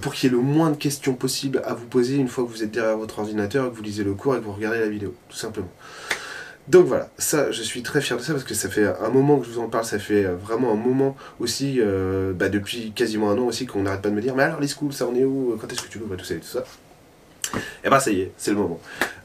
pour 0.02 0.14
qu'il 0.14 0.30
y 0.30 0.34
ait 0.34 0.36
le 0.36 0.42
moins 0.42 0.70
de 0.70 0.76
questions 0.76 1.14
possibles 1.14 1.62
à 1.66 1.74
vous 1.74 1.86
poser 1.86 2.16
une 2.16 2.28
fois 2.28 2.44
que 2.44 2.50
vous 2.50 2.64
êtes 2.64 2.72
derrière 2.72 2.98
votre 2.98 3.20
ordinateur, 3.20 3.70
que 3.72 3.76
vous 3.76 3.84
lisez 3.84 4.04
le 4.04 4.14
cours 4.14 4.36
et 4.36 4.40
que 4.40 4.44
vous 4.44 4.52
regardez 4.52 4.80
la 4.80 4.90
vidéo, 4.90 5.14
tout 5.30 5.38
simplement. 5.38 5.70
Donc 6.68 6.88
voilà, 6.88 7.10
ça, 7.18 7.52
je 7.52 7.62
suis 7.62 7.84
très 7.84 8.02
fier 8.02 8.18
de 8.18 8.24
ça 8.24 8.34
parce 8.34 8.44
que 8.44 8.56
ça 8.56 8.70
fait 8.70 8.86
un 8.86 9.10
moment 9.10 9.38
que 9.38 9.46
je 9.46 9.52
vous 9.52 9.60
en 9.60 9.68
parle, 9.68 9.86
ça 9.86 10.00
fait 10.00 10.24
vraiment 10.24 10.72
un 10.72 10.76
moment 10.76 11.16
aussi, 11.40 11.80
euh, 11.80 12.34
bah, 12.34 12.50
depuis 12.50 12.92
quasiment 12.92 13.30
un 13.30 13.38
an 13.38 13.46
aussi, 13.46 13.68
qu'on 13.68 13.84
n'arrête 13.84 14.02
pas 14.02 14.10
de 14.10 14.16
me 14.16 14.22
dire, 14.22 14.36
mais 14.36 14.44
alors 14.44 14.60
les 14.60 14.68
schools, 14.68 14.92
ça 14.92 15.08
en 15.08 15.14
est 15.14 15.24
où 15.24 15.56
Quand 15.62 15.72
est-ce 15.72 15.84
que 15.84 15.90
tu 15.90 16.00
l'ouvres 16.00 16.16
tout 16.16 16.26
ça 16.26 16.34
et 16.34 16.40
tout 16.40 16.48
ça 16.48 16.60
Et 17.54 17.58
eh 17.84 17.90
bah 17.90 17.98
ben, 17.98 18.00
ça 18.00 18.12
y 18.12 18.22
est, 18.22 18.32
c'est 18.38 18.52
le 18.52 18.58
moment. 18.58 18.80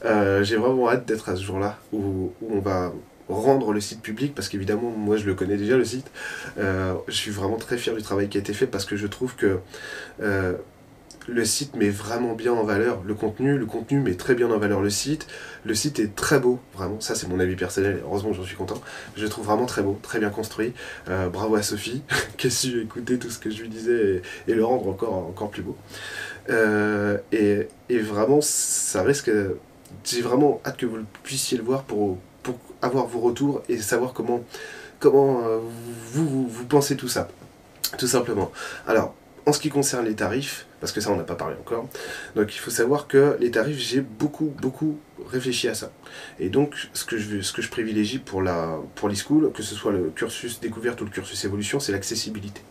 Euh, 0.05 0.43
j'ai 0.43 0.55
vraiment 0.55 0.87
hâte 0.87 1.07
d'être 1.07 1.29
à 1.29 1.35
ce 1.35 1.41
jour-là 1.41 1.79
où, 1.91 2.31
où 2.41 2.55
on 2.55 2.59
va 2.59 2.93
rendre 3.31 3.73
le 3.73 3.79
site 3.79 4.01
public, 4.01 4.35
parce 4.35 4.49
qu'évidemment, 4.49 4.91
moi 4.91 5.17
je 5.17 5.25
le 5.25 5.33
connais 5.33 5.57
déjà 5.57 5.77
le 5.77 5.85
site. 5.85 6.07
Euh, 6.57 6.93
je 7.07 7.15
suis 7.15 7.31
vraiment 7.31 7.57
très 7.57 7.77
fier 7.77 7.95
du 7.95 8.01
travail 8.01 8.29
qui 8.29 8.37
a 8.37 8.41
été 8.41 8.53
fait 8.53 8.67
parce 8.67 8.85
que 8.85 8.95
je 8.95 9.07
trouve 9.07 9.35
que 9.35 9.59
euh, 10.21 10.53
le 11.27 11.45
site 11.45 11.75
met 11.75 11.89
vraiment 11.89 12.33
bien 12.33 12.53
en 12.53 12.63
valeur 12.63 13.01
le 13.05 13.13
contenu, 13.13 13.57
le 13.57 13.65
contenu 13.65 13.99
met 13.99 14.15
très 14.15 14.35
bien 14.35 14.49
en 14.49 14.57
valeur 14.57 14.81
le 14.81 14.89
site. 14.89 15.27
Le 15.65 15.75
site 15.75 15.99
est 15.99 16.15
très 16.15 16.39
beau, 16.39 16.59
vraiment, 16.73 16.99
ça 16.99 17.15
c'est 17.15 17.27
mon 17.27 17.39
avis 17.39 17.55
personnel, 17.55 18.01
heureusement 18.03 18.33
j'en 18.33 18.43
suis 18.43 18.55
content. 18.55 18.81
Je 19.15 19.23
le 19.23 19.29
trouve 19.29 19.45
vraiment 19.45 19.65
très 19.65 19.83
beau, 19.83 19.99
très 20.01 20.19
bien 20.19 20.29
construit. 20.29 20.73
Euh, 21.09 21.29
bravo 21.29 21.55
à 21.55 21.61
Sophie 21.61 22.01
qui 22.37 22.47
a 22.47 22.49
su 22.49 22.81
écouter 22.81 23.19
tout 23.19 23.29
ce 23.29 23.39
que 23.39 23.49
je 23.49 23.61
lui 23.61 23.69
disais 23.69 24.21
et, 24.47 24.53
le 24.53 24.65
rendre 24.65 24.87
encore, 24.87 25.13
encore 25.13 25.51
plus 25.51 25.63
beau. 25.63 25.77
et, 27.31 27.67
et, 27.89 27.99
vraiment, 27.99 28.41
ça 28.41 29.03
risque. 29.03 29.31
J'ai 30.03 30.21
vraiment 30.21 30.61
hâte 30.65 30.77
que 30.77 30.85
vous 30.85 30.99
puissiez 31.23 31.57
le 31.57 31.63
voir 31.63 31.83
pour, 31.83 32.17
pour 32.43 32.57
avoir 32.81 33.05
vos 33.05 33.19
retours 33.19 33.61
et 33.69 33.77
savoir 33.77 34.13
comment, 34.13 34.43
comment 34.99 35.45
euh, 35.45 35.59
vous, 36.11 36.47
vous, 36.47 36.65
pensez 36.65 36.95
tout 36.95 37.07
ça, 37.07 37.27
tout 37.97 38.07
simplement. 38.07 38.51
Alors, 38.87 39.13
en 39.45 39.53
ce 39.53 39.59
qui 39.59 39.69
concerne 39.69 40.05
les 40.05 40.15
tarifs, 40.15 40.65
parce 40.81 40.91
que 40.91 40.99
ça 40.99 41.11
on 41.11 41.15
n'a 41.15 41.23
pas 41.23 41.35
parlé 41.35 41.55
encore, 41.57 41.87
donc 42.35 42.53
il 42.53 42.59
faut 42.59 42.71
savoir 42.71 43.07
que 43.07 43.37
les 43.39 43.51
tarifs, 43.51 43.79
j'ai 43.79 44.01
beaucoup, 44.01 44.53
beaucoup 44.61 44.99
réfléchi 45.29 45.69
à 45.69 45.75
ça. 45.75 45.91
Et 46.39 46.49
donc, 46.49 46.75
ce 46.93 47.05
que 47.05 47.17
je, 47.17 47.41
ce 47.41 47.53
que 47.53 47.61
je 47.61 47.69
privilégie 47.69 48.19
pour 48.19 48.41
la 48.41 48.77
pour 48.95 49.07
l'e-school, 49.07 49.51
que 49.53 49.63
ce 49.63 49.75
soit 49.75 49.93
le 49.93 50.09
cursus 50.09 50.59
découverte 50.59 50.99
ou 50.99 51.05
le 51.05 51.11
cursus 51.11 51.45
évolution, 51.45 51.79
c'est 51.79 51.93
l'accessibilité 51.93 52.61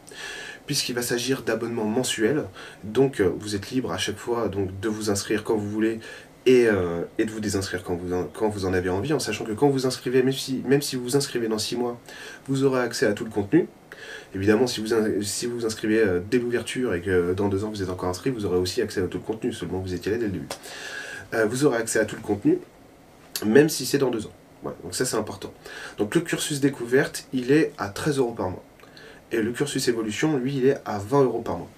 puisqu'il 0.66 0.94
va 0.94 1.02
s'agir 1.02 1.42
d'abonnements 1.42 1.84
mensuels. 1.84 2.44
Donc 2.84 3.18
euh, 3.18 3.32
vous 3.40 3.56
êtes 3.56 3.72
libre 3.72 3.90
à 3.90 3.98
chaque 3.98 4.18
fois 4.18 4.46
donc, 4.48 4.78
de 4.78 4.88
vous 4.88 5.10
inscrire 5.10 5.42
quand 5.42 5.56
vous 5.56 5.68
voulez 5.68 5.98
euh, 6.48 7.04
et, 7.18 7.26
de 7.26 7.30
vous 7.30 7.40
désinscrire 7.40 7.84
quand 7.84 7.94
vous, 7.94 8.12
en, 8.14 8.24
quand 8.24 8.48
vous 8.48 8.64
en 8.64 8.72
avez 8.72 8.88
envie, 8.88 9.12
en 9.12 9.18
sachant 9.18 9.44
que 9.44 9.52
quand 9.52 9.68
vous 9.68 9.86
inscrivez, 9.86 10.22
même 10.22 10.32
si, 10.32 10.62
même 10.66 10.80
si 10.80 10.96
vous 10.96 11.02
vous 11.02 11.16
inscrivez 11.16 11.48
dans 11.48 11.58
6 11.58 11.76
mois, 11.76 12.00
vous 12.48 12.64
aurez 12.64 12.80
accès 12.80 13.06
à 13.06 13.12
tout 13.12 13.24
le 13.24 13.30
contenu. 13.30 13.68
Évidemment, 14.34 14.66
si 14.66 14.80
vous 14.80 14.88
si 15.22 15.46
vous 15.46 15.66
inscrivez 15.66 15.98
euh, 15.98 16.20
dès 16.30 16.38
l'ouverture 16.38 16.94
et 16.94 17.00
que 17.00 17.34
dans 17.34 17.48
deux 17.48 17.64
ans 17.64 17.70
vous 17.70 17.82
êtes 17.82 17.90
encore 17.90 18.08
inscrit, 18.08 18.30
vous 18.30 18.46
aurez 18.46 18.58
aussi 18.58 18.80
accès 18.80 19.02
à 19.02 19.06
tout 19.06 19.18
le 19.18 19.24
contenu, 19.24 19.52
seulement 19.52 19.80
vous 19.80 19.92
étiez 19.92 20.12
là 20.12 20.18
dès 20.18 20.26
le 20.26 20.32
début. 20.32 20.48
Euh, 21.34 21.46
vous 21.46 21.64
aurez 21.64 21.78
accès 21.78 21.98
à 21.98 22.04
tout 22.04 22.16
le 22.16 22.22
contenu, 22.22 22.58
même 23.44 23.68
si 23.68 23.86
c'est 23.86 23.98
dans 23.98 24.10
deux 24.10 24.26
ans. 24.26 24.32
donc 24.62 24.94
ça 24.94 25.04
c'est 25.04 25.16
important. 25.16 25.52
Donc 25.98 26.14
le 26.14 26.20
cursus 26.20 26.60
découverte, 26.60 27.26
il 27.32 27.50
est 27.50 27.72
à 27.76 27.88
13 27.88 28.18
euros 28.18 28.32
par 28.32 28.50
mois. 28.50 28.64
Et 29.32 29.42
le 29.42 29.52
cursus 29.52 29.86
évolution, 29.88 30.36
lui, 30.38 30.56
il 30.56 30.66
est 30.66 30.78
à 30.84 30.98
20 30.98 31.24
euros 31.24 31.40
par 31.40 31.58
mois. 31.58 31.70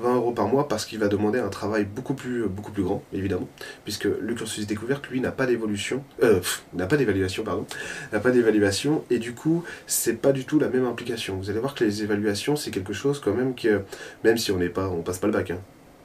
20 0.00 0.16
euros 0.16 0.32
par 0.32 0.48
mois 0.48 0.68
parce 0.68 0.84
qu'il 0.84 0.98
va 0.98 1.08
demander 1.08 1.38
un 1.38 1.48
travail 1.48 1.84
beaucoup 1.84 2.14
plus, 2.14 2.46
beaucoup 2.48 2.72
plus 2.72 2.82
grand, 2.82 3.02
évidemment, 3.12 3.48
puisque 3.84 4.04
le 4.04 4.34
cursus 4.34 4.66
découverte, 4.66 5.06
lui, 5.08 5.20
n'a 5.20 5.32
pas 5.32 5.46
d'évolution, 5.46 6.02
euh, 6.22 6.40
n'a 6.72 6.86
pas 6.86 6.96
d'évaluation, 6.96 7.44
pardon, 7.44 7.66
n'a 8.12 8.20
pas 8.20 8.30
d'évaluation, 8.30 9.04
et 9.10 9.18
du 9.18 9.34
coup, 9.34 9.64
c'est 9.86 10.20
pas 10.20 10.32
du 10.32 10.44
tout 10.44 10.58
la 10.58 10.68
même 10.68 10.86
implication. 10.86 11.36
Vous 11.36 11.50
allez 11.50 11.60
voir 11.60 11.74
que 11.74 11.84
les 11.84 12.02
évaluations, 12.02 12.56
c'est 12.56 12.70
quelque 12.70 12.92
chose 12.92 13.20
quand 13.20 13.34
même 13.34 13.54
que, 13.54 13.82
même 14.24 14.38
si 14.38 14.52
on 14.52 14.58
n'est 14.58 14.68
pas, 14.68 14.88
on 14.88 15.02
passe 15.02 15.18
pas 15.18 15.26
le 15.26 15.32
bac, 15.32 15.50
hein, 15.50 15.60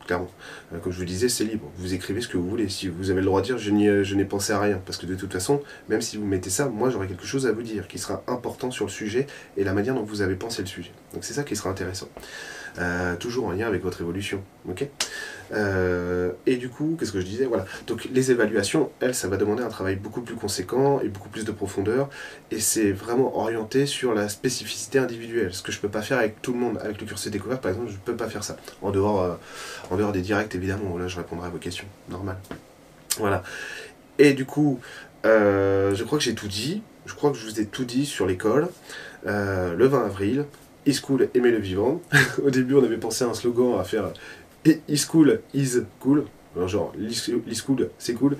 clairement. 0.05 0.29
Euh, 0.73 0.79
comme 0.79 0.91
je 0.91 0.99
vous 0.99 1.05
disais, 1.05 1.29
c'est 1.29 1.43
libre. 1.43 1.69
Vous 1.77 1.93
écrivez 1.93 2.21
ce 2.21 2.27
que 2.27 2.37
vous 2.37 2.49
voulez. 2.49 2.69
Si 2.69 2.87
vous 2.87 3.09
avez 3.09 3.19
le 3.19 3.25
droit 3.25 3.41
de 3.41 3.45
dire, 3.45 3.57
je 3.57 3.71
n'ai 4.15 4.25
pensé 4.25 4.53
à 4.53 4.59
rien. 4.59 4.81
Parce 4.85 4.97
que 4.97 5.05
de 5.05 5.15
toute 5.15 5.33
façon, 5.33 5.61
même 5.89 6.01
si 6.01 6.17
vous 6.17 6.25
mettez 6.25 6.49
ça, 6.49 6.67
moi 6.67 6.89
j'aurai 6.89 7.07
quelque 7.07 7.25
chose 7.25 7.47
à 7.47 7.51
vous 7.51 7.63
dire 7.63 7.87
qui 7.87 7.97
sera 7.97 8.23
important 8.27 8.71
sur 8.71 8.85
le 8.85 8.91
sujet 8.91 9.27
et 9.57 9.63
la 9.63 9.73
manière 9.73 9.95
dont 9.95 10.03
vous 10.03 10.21
avez 10.21 10.35
pensé 10.35 10.61
le 10.61 10.67
sujet. 10.67 10.91
Donc 11.13 11.23
c'est 11.23 11.33
ça 11.33 11.43
qui 11.43 11.55
sera 11.55 11.69
intéressant. 11.69 12.07
Euh, 12.77 13.15
toujours 13.15 13.45
en 13.45 13.51
lien 13.51 13.67
avec 13.67 13.83
votre 13.83 14.01
évolution. 14.01 14.41
ok 14.67 14.87
euh, 15.51 16.31
et 16.47 16.55
du 16.57 16.69
coup, 16.69 16.97
qu'est-ce 16.99 17.11
que 17.11 17.21
je 17.21 17.25
disais 17.25 17.45
Voilà. 17.45 17.65
Donc 17.85 18.09
les 18.11 18.31
évaluations, 18.31 18.89
elles, 18.99 19.13
ça 19.13 19.27
va 19.27 19.37
demander 19.37 19.63
un 19.63 19.69
travail 19.69 19.95
beaucoup 19.95 20.21
plus 20.21 20.33
conséquent 20.33 20.99
et 21.01 21.07
beaucoup 21.07 21.29
plus 21.29 21.45
de 21.45 21.51
profondeur. 21.51 22.09
Et 22.49 22.59
c'est 22.59 22.91
vraiment 22.91 23.37
orienté 23.37 23.85
sur 23.85 24.15
la 24.15 24.27
spécificité 24.27 24.97
individuelle. 24.97 25.53
Ce 25.53 25.61
que 25.61 25.71
je 25.71 25.79
peux 25.79 25.87
pas 25.87 26.01
faire 26.01 26.17
avec 26.17 26.41
tout 26.41 26.51
le 26.51 26.59
monde. 26.59 26.79
Avec 26.81 26.99
le 26.99 27.05
cursus 27.05 27.31
découverte, 27.31 27.61
par 27.61 27.71
exemple, 27.71 27.91
je 27.91 27.97
peux 27.97 28.15
pas 28.15 28.27
faire 28.27 28.43
ça. 28.43 28.57
En 28.81 28.89
dehors, 28.89 29.21
euh, 29.21 29.35
en 29.91 29.97
dehors 29.97 30.11
des 30.11 30.21
directs, 30.21 30.55
évidemment. 30.55 30.97
Là, 30.97 31.07
je 31.07 31.17
répondrai 31.17 31.47
à 31.47 31.51
vos 31.51 31.59
questions. 31.59 31.87
Normal. 32.09 32.37
Voilà. 33.19 33.43
Et 34.17 34.33
du 34.33 34.45
coup, 34.45 34.79
je 35.23 36.03
crois 36.03 36.17
que 36.17 36.23
j'ai 36.23 36.35
tout 36.35 36.47
dit. 36.47 36.81
Je 37.05 37.13
crois 37.13 37.29
que 37.29 37.37
je 37.37 37.45
vous 37.45 37.59
ai 37.59 37.67
tout 37.67 37.85
dit 37.85 38.07
sur 38.07 38.25
l'école. 38.25 38.67
le 39.25 39.85
20 39.85 40.05
avril, 40.05 40.45
e-school, 40.87 41.29
aimer 41.33 41.51
le 41.51 41.59
vivant. 41.59 42.01
Au 42.43 42.49
début, 42.49 42.75
on 42.75 42.83
avait 42.83 42.97
pensé 42.97 43.23
à 43.23 43.27
un 43.27 43.33
slogan 43.33 43.79
à 43.79 43.83
faire 43.83 44.11
e-school 44.67 45.41
is 45.53 45.81
cool. 45.99 46.25
genre, 46.65 46.93
l'e-school, 46.97 47.89
c'est 47.97 48.13
cool. 48.13 48.37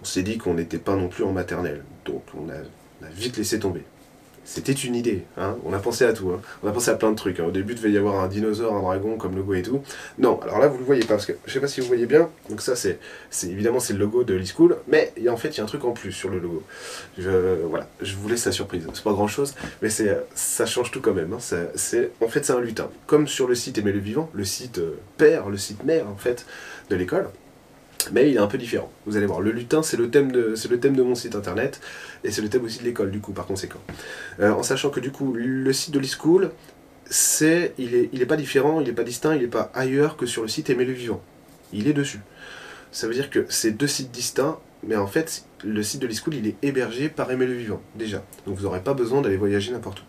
On 0.00 0.04
s'est 0.04 0.22
dit 0.22 0.38
qu'on 0.38 0.54
n'était 0.54 0.78
pas 0.78 0.96
non 0.96 1.08
plus 1.08 1.24
en 1.24 1.32
maternelle. 1.32 1.82
Donc, 2.04 2.22
on 2.34 2.48
a 2.48 3.08
vite 3.10 3.36
laissé 3.36 3.58
tomber. 3.58 3.82
C'était 4.44 4.72
une 4.72 4.94
idée, 4.94 5.24
hein. 5.38 5.56
on 5.64 5.72
a 5.72 5.78
pensé 5.78 6.04
à 6.04 6.12
tout, 6.12 6.30
hein. 6.30 6.40
on 6.62 6.68
a 6.68 6.72
pensé 6.72 6.90
à 6.90 6.94
plein 6.94 7.10
de 7.10 7.16
trucs. 7.16 7.40
Hein. 7.40 7.46
Au 7.46 7.50
début, 7.50 7.74
devait 7.74 7.90
y 7.90 7.98
avoir 7.98 8.22
un 8.22 8.28
dinosaure, 8.28 8.74
un 8.74 8.82
dragon 8.82 9.16
comme 9.16 9.36
logo 9.36 9.54
et 9.54 9.62
tout. 9.62 9.82
Non, 10.18 10.38
alors 10.42 10.58
là, 10.58 10.68
vous 10.68 10.78
le 10.78 10.84
voyez 10.84 11.02
pas, 11.02 11.14
parce 11.14 11.26
que 11.26 11.32
je 11.46 11.52
sais 11.52 11.60
pas 11.60 11.68
si 11.68 11.80
vous 11.80 11.86
voyez 11.86 12.06
bien. 12.06 12.28
Donc 12.50 12.60
ça, 12.60 12.76
c'est 12.76 12.98
évidemment 13.44 13.80
c'est 13.80 13.94
le 13.94 14.00
logo 14.00 14.22
de 14.24 14.34
l'e-school, 14.34 14.76
mais 14.86 15.12
en 15.28 15.36
fait, 15.36 15.48
il 15.48 15.56
y 15.58 15.60
a 15.60 15.62
un 15.62 15.66
truc 15.66 15.84
en 15.84 15.92
plus 15.92 16.12
sur 16.12 16.28
le 16.28 16.38
logo. 16.38 16.62
Je, 17.18 17.62
voilà, 17.68 17.88
je 18.02 18.16
vous 18.16 18.28
laisse 18.28 18.44
la 18.44 18.52
surprise. 18.52 18.86
C'est 18.92 19.04
pas 19.04 19.12
grand 19.12 19.28
chose, 19.28 19.54
mais 19.82 19.88
ça 19.88 20.66
change 20.66 20.90
tout 20.90 21.00
quand 21.00 21.14
même. 21.14 21.32
Hein. 21.32 21.38
C'est 21.74 22.10
en 22.20 22.28
fait, 22.28 22.44
c'est 22.44 22.52
un 22.52 22.60
lutin. 22.60 22.90
Comme 23.06 23.26
sur 23.26 23.48
le 23.48 23.54
site 23.54 23.78
Aimer 23.78 23.92
le 23.92 23.98
vivant, 23.98 24.30
le 24.34 24.44
site 24.44 24.78
euh, 24.78 24.98
père, 25.16 25.48
le 25.48 25.56
site 25.56 25.84
mère 25.84 26.08
en 26.08 26.16
fait 26.16 26.46
de 26.90 26.96
l'école 26.96 27.28
mais 28.12 28.30
il 28.30 28.36
est 28.36 28.40
un 28.40 28.46
peu 28.46 28.58
différent. 28.58 28.90
Vous 29.06 29.16
allez 29.16 29.26
voir, 29.26 29.40
le 29.40 29.50
lutin, 29.50 29.82
c'est 29.82 29.96
le, 29.96 30.10
thème 30.10 30.32
de, 30.32 31.02
mon 31.02 31.14
site 31.14 31.34
internet, 31.34 31.80
et 32.24 32.30
c'est 32.30 32.42
le 32.42 32.48
thème 32.48 32.64
aussi 32.64 32.78
de 32.78 32.84
l'école, 32.84 33.10
du 33.10 33.20
coup, 33.20 33.32
par 33.32 33.46
conséquent. 33.46 33.80
Euh, 34.40 34.52
en 34.52 34.62
sachant 34.62 34.90
que, 34.90 35.00
du 35.00 35.10
coup, 35.10 35.32
le 35.34 35.72
site 35.72 35.92
de 35.92 35.98
l'e-school, 35.98 36.50
c'est, 37.08 37.74
il 37.78 38.08
n'est 38.12 38.26
pas 38.26 38.36
différent, 38.36 38.80
il 38.80 38.86
n'est 38.86 38.92
pas 38.92 39.04
distinct, 39.04 39.34
il 39.34 39.42
n'est 39.42 39.48
pas 39.48 39.70
ailleurs 39.74 40.16
que 40.16 40.26
sur 40.26 40.42
le 40.42 40.48
site 40.48 40.70
Aimer 40.70 40.84
le 40.84 40.92
vivant. 40.92 41.22
Il 41.72 41.88
est 41.88 41.92
dessus. 41.92 42.20
Ça 42.92 43.06
veut 43.06 43.14
dire 43.14 43.30
que 43.30 43.46
c'est 43.48 43.72
deux 43.72 43.86
sites 43.86 44.10
distincts, 44.10 44.58
mais 44.86 44.96
en 44.96 45.06
fait, 45.06 45.44
le 45.64 45.82
site 45.82 46.00
de 46.00 46.06
l'e-school, 46.06 46.34
il 46.34 46.46
est 46.46 46.56
hébergé 46.62 47.08
par 47.08 47.30
Aimer 47.30 47.46
le 47.46 47.54
vivant, 47.54 47.80
déjà. 47.94 48.24
Donc 48.46 48.56
vous 48.56 48.64
n'aurez 48.64 48.80
pas 48.80 48.94
besoin 48.94 49.20
d'aller 49.22 49.36
voyager 49.36 49.72
n'importe 49.72 50.00
où 50.00 50.04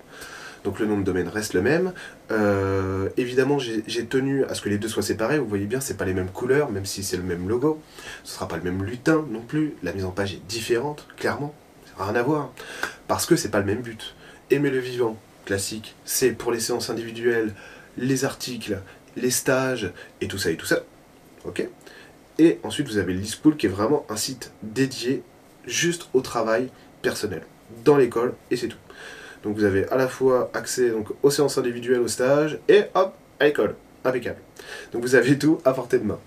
donc 0.65 0.79
le 0.79 0.87
nom 0.87 0.97
de 0.97 1.03
domaine 1.03 1.29
reste 1.29 1.53
le 1.53 1.61
même. 1.61 1.93
Euh, 2.31 3.09
évidemment, 3.17 3.59
j'ai 3.59 4.05
tenu 4.05 4.43
à 4.45 4.55
ce 4.55 4.61
que 4.61 4.67
les 4.67 4.79
deux 4.79 4.89
soient 4.89 5.03
séparés. 5.03 5.37
Vous 5.37 5.47
voyez 5.47 5.67
bien, 5.67 5.79
c'est 5.79 5.95
pas 5.95 6.05
les 6.05 6.13
mêmes 6.13 6.31
couleurs, 6.31 6.71
même 6.71 6.85
si 6.85 7.03
c'est 7.03 7.17
le 7.17 7.23
même 7.23 7.47
logo. 7.47 7.79
Ce 8.23 8.33
sera 8.33 8.47
pas 8.47 8.57
le 8.57 8.63
même 8.63 8.83
lutin 8.83 9.23
non 9.29 9.41
plus. 9.41 9.75
La 9.83 9.93
mise 9.93 10.05
en 10.05 10.11
page 10.11 10.33
est 10.33 10.45
différente, 10.47 11.07
clairement. 11.17 11.53
Rien 11.99 12.15
à 12.15 12.23
voir. 12.23 12.51
Parce 13.07 13.27
que 13.27 13.35
c'est 13.35 13.49
pas 13.49 13.59
le 13.59 13.65
même 13.65 13.81
but. 13.81 14.15
Aimer 14.49 14.71
le 14.71 14.79
vivant, 14.79 15.17
classique, 15.45 15.95
c'est 16.03 16.31
pour 16.31 16.51
les 16.51 16.59
séances 16.59 16.89
individuelles, 16.89 17.53
les 17.97 18.25
articles, 18.25 18.79
les 19.15 19.31
stages 19.31 19.91
et 20.19 20.27
tout 20.27 20.39
ça 20.39 20.49
et 20.49 20.57
tout 20.57 20.65
ça. 20.65 20.79
Ok? 21.45 21.67
Et 22.39 22.59
ensuite, 22.63 22.87
vous 22.87 22.97
avez 22.97 23.13
l'e-school 23.13 23.55
qui 23.55 23.67
est 23.67 23.69
vraiment 23.69 24.05
un 24.09 24.17
site 24.17 24.51
dédié 24.63 25.21
juste 25.67 26.09
au 26.13 26.21
travail 26.21 26.69
personnel 27.03 27.43
dans 27.83 27.97
l'école 27.97 28.33
et 28.49 28.57
c'est 28.57 28.67
tout. 28.67 28.77
Donc 29.45 29.55
vous 29.55 29.63
avez 29.63 29.87
à 29.89 29.95
la 29.95 30.07
fois 30.07 30.49
accès 30.53 30.89
donc, 30.89 31.07
aux 31.23 31.29
séances 31.29 31.57
individuelles, 31.57 32.01
au 32.01 32.07
stage, 32.07 32.59
et 32.67 32.83
hop, 32.95 33.13
à 33.39 33.45
l'école. 33.45 33.75
Impeccable. 34.03 34.39
Donc 34.91 35.03
vous 35.03 35.15
avez 35.15 35.37
tout 35.37 35.59
à 35.63 35.73
portée 35.73 35.99
de 35.99 36.03
main. 36.03 36.19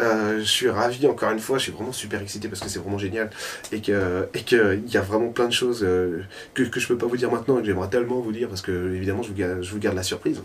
Euh, 0.00 0.40
je 0.40 0.44
suis 0.44 0.68
ravi 0.68 1.06
encore 1.06 1.30
une 1.30 1.38
fois, 1.38 1.58
je 1.58 1.64
suis 1.64 1.72
vraiment 1.72 1.92
super 1.92 2.20
excité 2.20 2.48
parce 2.48 2.60
que 2.60 2.68
c'est 2.68 2.78
vraiment 2.78 2.98
génial 2.98 3.30
et 3.72 3.80
que 3.80 4.28
et 4.34 4.40
qu'il 4.40 4.82
y 4.88 4.96
a 4.96 5.00
vraiment 5.00 5.28
plein 5.28 5.46
de 5.46 5.52
choses 5.52 5.82
euh, 5.82 6.22
que, 6.52 6.64
que 6.64 6.80
je 6.80 6.86
peux 6.86 6.98
pas 6.98 7.06
vous 7.06 7.16
dire 7.16 7.30
maintenant 7.30 7.58
et 7.58 7.62
que 7.62 7.66
j'aimerais 7.66 7.88
tellement 7.88 8.20
vous 8.20 8.32
dire 8.32 8.48
parce 8.48 8.60
que 8.60 8.94
évidemment 8.94 9.22
je 9.22 9.30
vous 9.70 9.78
garde, 9.78 9.96
la 9.96 10.02
surprise 10.02 10.42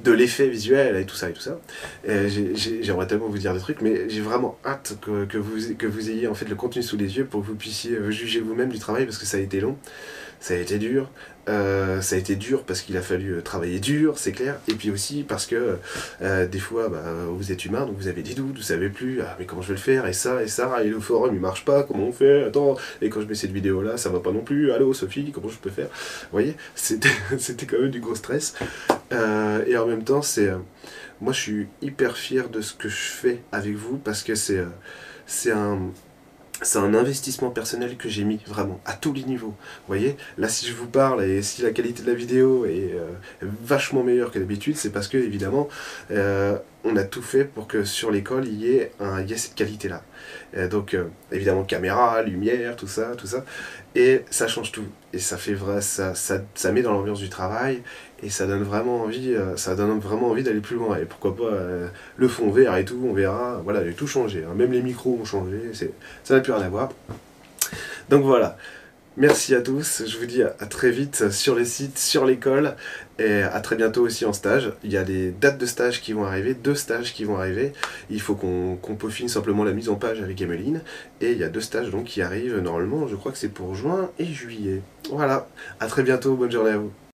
de 0.00 0.12
l'effet 0.12 0.48
visuel 0.48 0.96
et 0.96 1.06
tout 1.06 1.16
ça 1.16 1.30
et 1.30 1.32
tout 1.32 1.40
ça. 1.40 1.58
J'aimerais 2.04 3.06
tellement 3.06 3.28
vous 3.28 3.38
dire 3.38 3.54
des 3.54 3.60
trucs, 3.60 3.80
mais 3.80 4.10
j'ai 4.10 4.20
vraiment 4.20 4.58
hâte 4.66 4.98
que, 5.00 5.24
que, 5.24 5.38
vous, 5.38 5.74
que 5.74 5.86
vous 5.86 6.10
ayez 6.10 6.28
en 6.28 6.34
fait 6.34 6.46
le 6.46 6.54
contenu 6.54 6.82
sous 6.82 6.98
les 6.98 7.16
yeux 7.16 7.24
pour 7.24 7.40
que 7.40 7.46
vous 7.46 7.54
puissiez 7.54 7.98
juger 8.10 8.40
vous-même 8.40 8.68
du 8.68 8.78
travail 8.78 9.06
parce 9.06 9.16
que 9.16 9.24
ça 9.24 9.38
a 9.38 9.40
été 9.40 9.58
long 9.60 9.78
ça 10.46 10.54
a 10.54 10.58
été 10.58 10.78
dur. 10.78 11.10
Euh, 11.48 12.00
ça 12.00 12.14
a 12.14 12.18
été 12.20 12.36
dur 12.36 12.62
parce 12.62 12.80
qu'il 12.80 12.96
a 12.96 13.02
fallu 13.02 13.34
euh, 13.34 13.40
travailler 13.40 13.80
dur, 13.80 14.16
c'est 14.16 14.30
clair. 14.30 14.60
Et 14.68 14.74
puis 14.74 14.92
aussi 14.92 15.24
parce 15.24 15.44
que 15.44 15.78
euh, 16.22 16.46
des 16.46 16.60
fois, 16.60 16.88
bah, 16.88 17.02
vous 17.28 17.50
êtes 17.50 17.64
humain, 17.64 17.84
donc 17.84 17.96
vous 17.96 18.06
avez 18.06 18.22
des 18.22 18.34
doutes, 18.34 18.56
vous 18.56 18.62
savez 18.62 18.88
plus, 18.88 19.22
ah, 19.22 19.34
mais 19.40 19.44
comment 19.44 19.60
je 19.60 19.68
vais 19.68 19.74
le 19.74 19.80
faire, 19.80 20.06
et 20.06 20.12
ça, 20.12 20.44
et 20.44 20.46
ça, 20.46 20.84
et 20.84 20.88
le 20.88 21.00
forum 21.00 21.34
il 21.34 21.40
marche 21.40 21.64
pas, 21.64 21.82
comment 21.82 22.06
on 22.06 22.12
fait, 22.12 22.44
attends, 22.44 22.76
et 23.02 23.10
quand 23.10 23.20
je 23.20 23.26
mets 23.26 23.34
cette 23.34 23.50
vidéo 23.50 23.82
là, 23.82 23.96
ça 23.96 24.08
va 24.08 24.20
pas 24.20 24.30
non 24.30 24.42
plus, 24.42 24.70
allô 24.70 24.94
Sophie, 24.94 25.32
comment 25.32 25.48
je 25.48 25.58
peux 25.58 25.70
faire? 25.70 25.88
Vous 25.88 26.32
voyez, 26.32 26.54
c'était 26.76 27.10
quand 27.68 27.80
même 27.80 27.90
du 27.90 28.00
gros 28.00 28.14
stress. 28.14 28.54
et 29.10 29.76
en 29.76 29.86
même 29.86 30.04
temps, 30.04 30.22
c'est. 30.22 30.50
moi 31.20 31.32
je 31.32 31.40
suis 31.40 31.66
hyper 31.82 32.16
fier 32.16 32.48
de 32.50 32.60
ce 32.60 32.72
que 32.72 32.88
je 32.88 32.94
fais 32.94 33.42
avec 33.50 33.74
vous 33.74 33.98
parce 33.98 34.22
que 34.22 34.36
c'est 34.36 34.64
c'est 35.26 35.50
un 35.50 35.90
c'est 36.62 36.78
un 36.78 36.94
investissement 36.94 37.50
personnel 37.50 37.96
que 37.96 38.08
j'ai 38.08 38.24
mis 38.24 38.40
vraiment 38.46 38.80
à 38.84 38.94
tous 38.94 39.12
les 39.12 39.24
niveaux. 39.24 39.48
Vous 39.48 39.86
voyez, 39.88 40.16
là 40.38 40.48
si 40.48 40.66
je 40.66 40.74
vous 40.74 40.86
parle 40.86 41.22
et 41.22 41.42
si 41.42 41.62
la 41.62 41.70
qualité 41.70 42.02
de 42.02 42.08
la 42.08 42.14
vidéo 42.14 42.64
est 42.64 42.92
euh, 42.94 43.08
vachement 43.42 44.02
meilleure 44.02 44.30
que 44.30 44.38
d'habitude, 44.38 44.76
c'est 44.76 44.90
parce 44.90 45.08
que 45.08 45.18
évidemment 45.18 45.68
euh, 46.10 46.56
on 46.86 46.96
a 46.96 47.04
tout 47.04 47.22
fait 47.22 47.44
pour 47.44 47.66
que 47.66 47.84
sur 47.84 48.10
l'école 48.10 48.46
il 48.46 48.60
y 48.60 48.76
ait, 48.76 48.92
cette 49.36 49.54
qualité-là. 49.54 50.02
Euh, 50.56 50.68
donc 50.68 50.96
évidemment 51.32 51.64
caméra, 51.64 52.22
lumière, 52.22 52.76
tout 52.76 52.86
ça, 52.86 53.14
tout 53.16 53.26
ça, 53.26 53.44
et 53.94 54.22
ça 54.30 54.48
change 54.48 54.72
tout. 54.72 54.86
Et 55.12 55.18
ça 55.18 55.36
fait 55.36 55.54
vrai, 55.54 55.80
ça, 55.80 56.14
ça, 56.14 56.40
ça 56.54 56.72
met 56.72 56.82
dans 56.82 56.92
l'ambiance 56.92 57.20
du 57.20 57.28
travail 57.28 57.82
et 58.22 58.30
ça 58.30 58.46
donne 58.46 58.62
vraiment 58.62 59.02
envie, 59.02 59.34
euh, 59.34 59.56
ça 59.56 59.74
donne 59.74 59.98
vraiment 59.98 60.30
envie 60.30 60.42
d'aller 60.42 60.60
plus 60.60 60.76
loin. 60.76 60.96
Et 60.98 61.04
pourquoi 61.04 61.36
pas 61.36 61.44
euh, 61.44 61.88
le 62.16 62.28
fond 62.28 62.50
vert 62.50 62.76
et 62.76 62.84
tout, 62.84 63.00
on 63.04 63.12
verra. 63.12 63.60
Voilà, 63.64 63.82
il 63.82 63.88
a 63.88 63.92
tout 63.92 64.06
changé. 64.06 64.44
Hein. 64.44 64.54
Même 64.54 64.72
les 64.72 64.82
micros 64.82 65.18
ont 65.20 65.24
changé. 65.24 65.58
Ça 66.24 66.34
n'a 66.34 66.40
plus 66.40 66.52
rien 66.52 66.62
à 66.62 66.68
voir. 66.68 66.90
Donc 68.08 68.24
voilà. 68.24 68.56
Merci 69.18 69.54
à 69.54 69.62
tous, 69.62 70.02
je 70.06 70.18
vous 70.18 70.26
dis 70.26 70.42
à 70.42 70.50
très 70.66 70.90
vite 70.90 71.30
sur 71.30 71.54
les 71.54 71.64
sites, 71.64 71.96
sur 71.96 72.26
l'école, 72.26 72.76
et 73.18 73.40
à 73.40 73.60
très 73.62 73.74
bientôt 73.74 74.02
aussi 74.02 74.26
en 74.26 74.34
stage. 74.34 74.74
Il 74.84 74.92
y 74.92 74.98
a 74.98 75.04
des 75.04 75.30
dates 75.30 75.56
de 75.56 75.64
stage 75.64 76.02
qui 76.02 76.12
vont 76.12 76.26
arriver, 76.26 76.52
deux 76.52 76.74
stages 76.74 77.14
qui 77.14 77.24
vont 77.24 77.38
arriver. 77.38 77.72
Il 78.10 78.20
faut 78.20 78.34
qu'on 78.34 78.76
peaufine 78.76 79.28
simplement 79.28 79.64
la 79.64 79.72
mise 79.72 79.88
en 79.88 79.94
page 79.94 80.20
avec 80.20 80.42
Emeline, 80.42 80.82
et 81.22 81.32
il 81.32 81.38
y 81.38 81.44
a 81.44 81.48
deux 81.48 81.62
stages 81.62 81.90
donc 81.90 82.04
qui 82.04 82.20
arrivent 82.20 82.58
normalement, 82.58 83.08
je 83.08 83.16
crois 83.16 83.32
que 83.32 83.38
c'est 83.38 83.48
pour 83.48 83.74
juin 83.74 84.10
et 84.18 84.26
juillet. 84.26 84.82
Voilà, 85.10 85.48
à 85.80 85.86
très 85.86 86.02
bientôt, 86.02 86.34
bonne 86.34 86.52
journée 86.52 86.72
à 86.72 86.76
vous. 86.76 86.92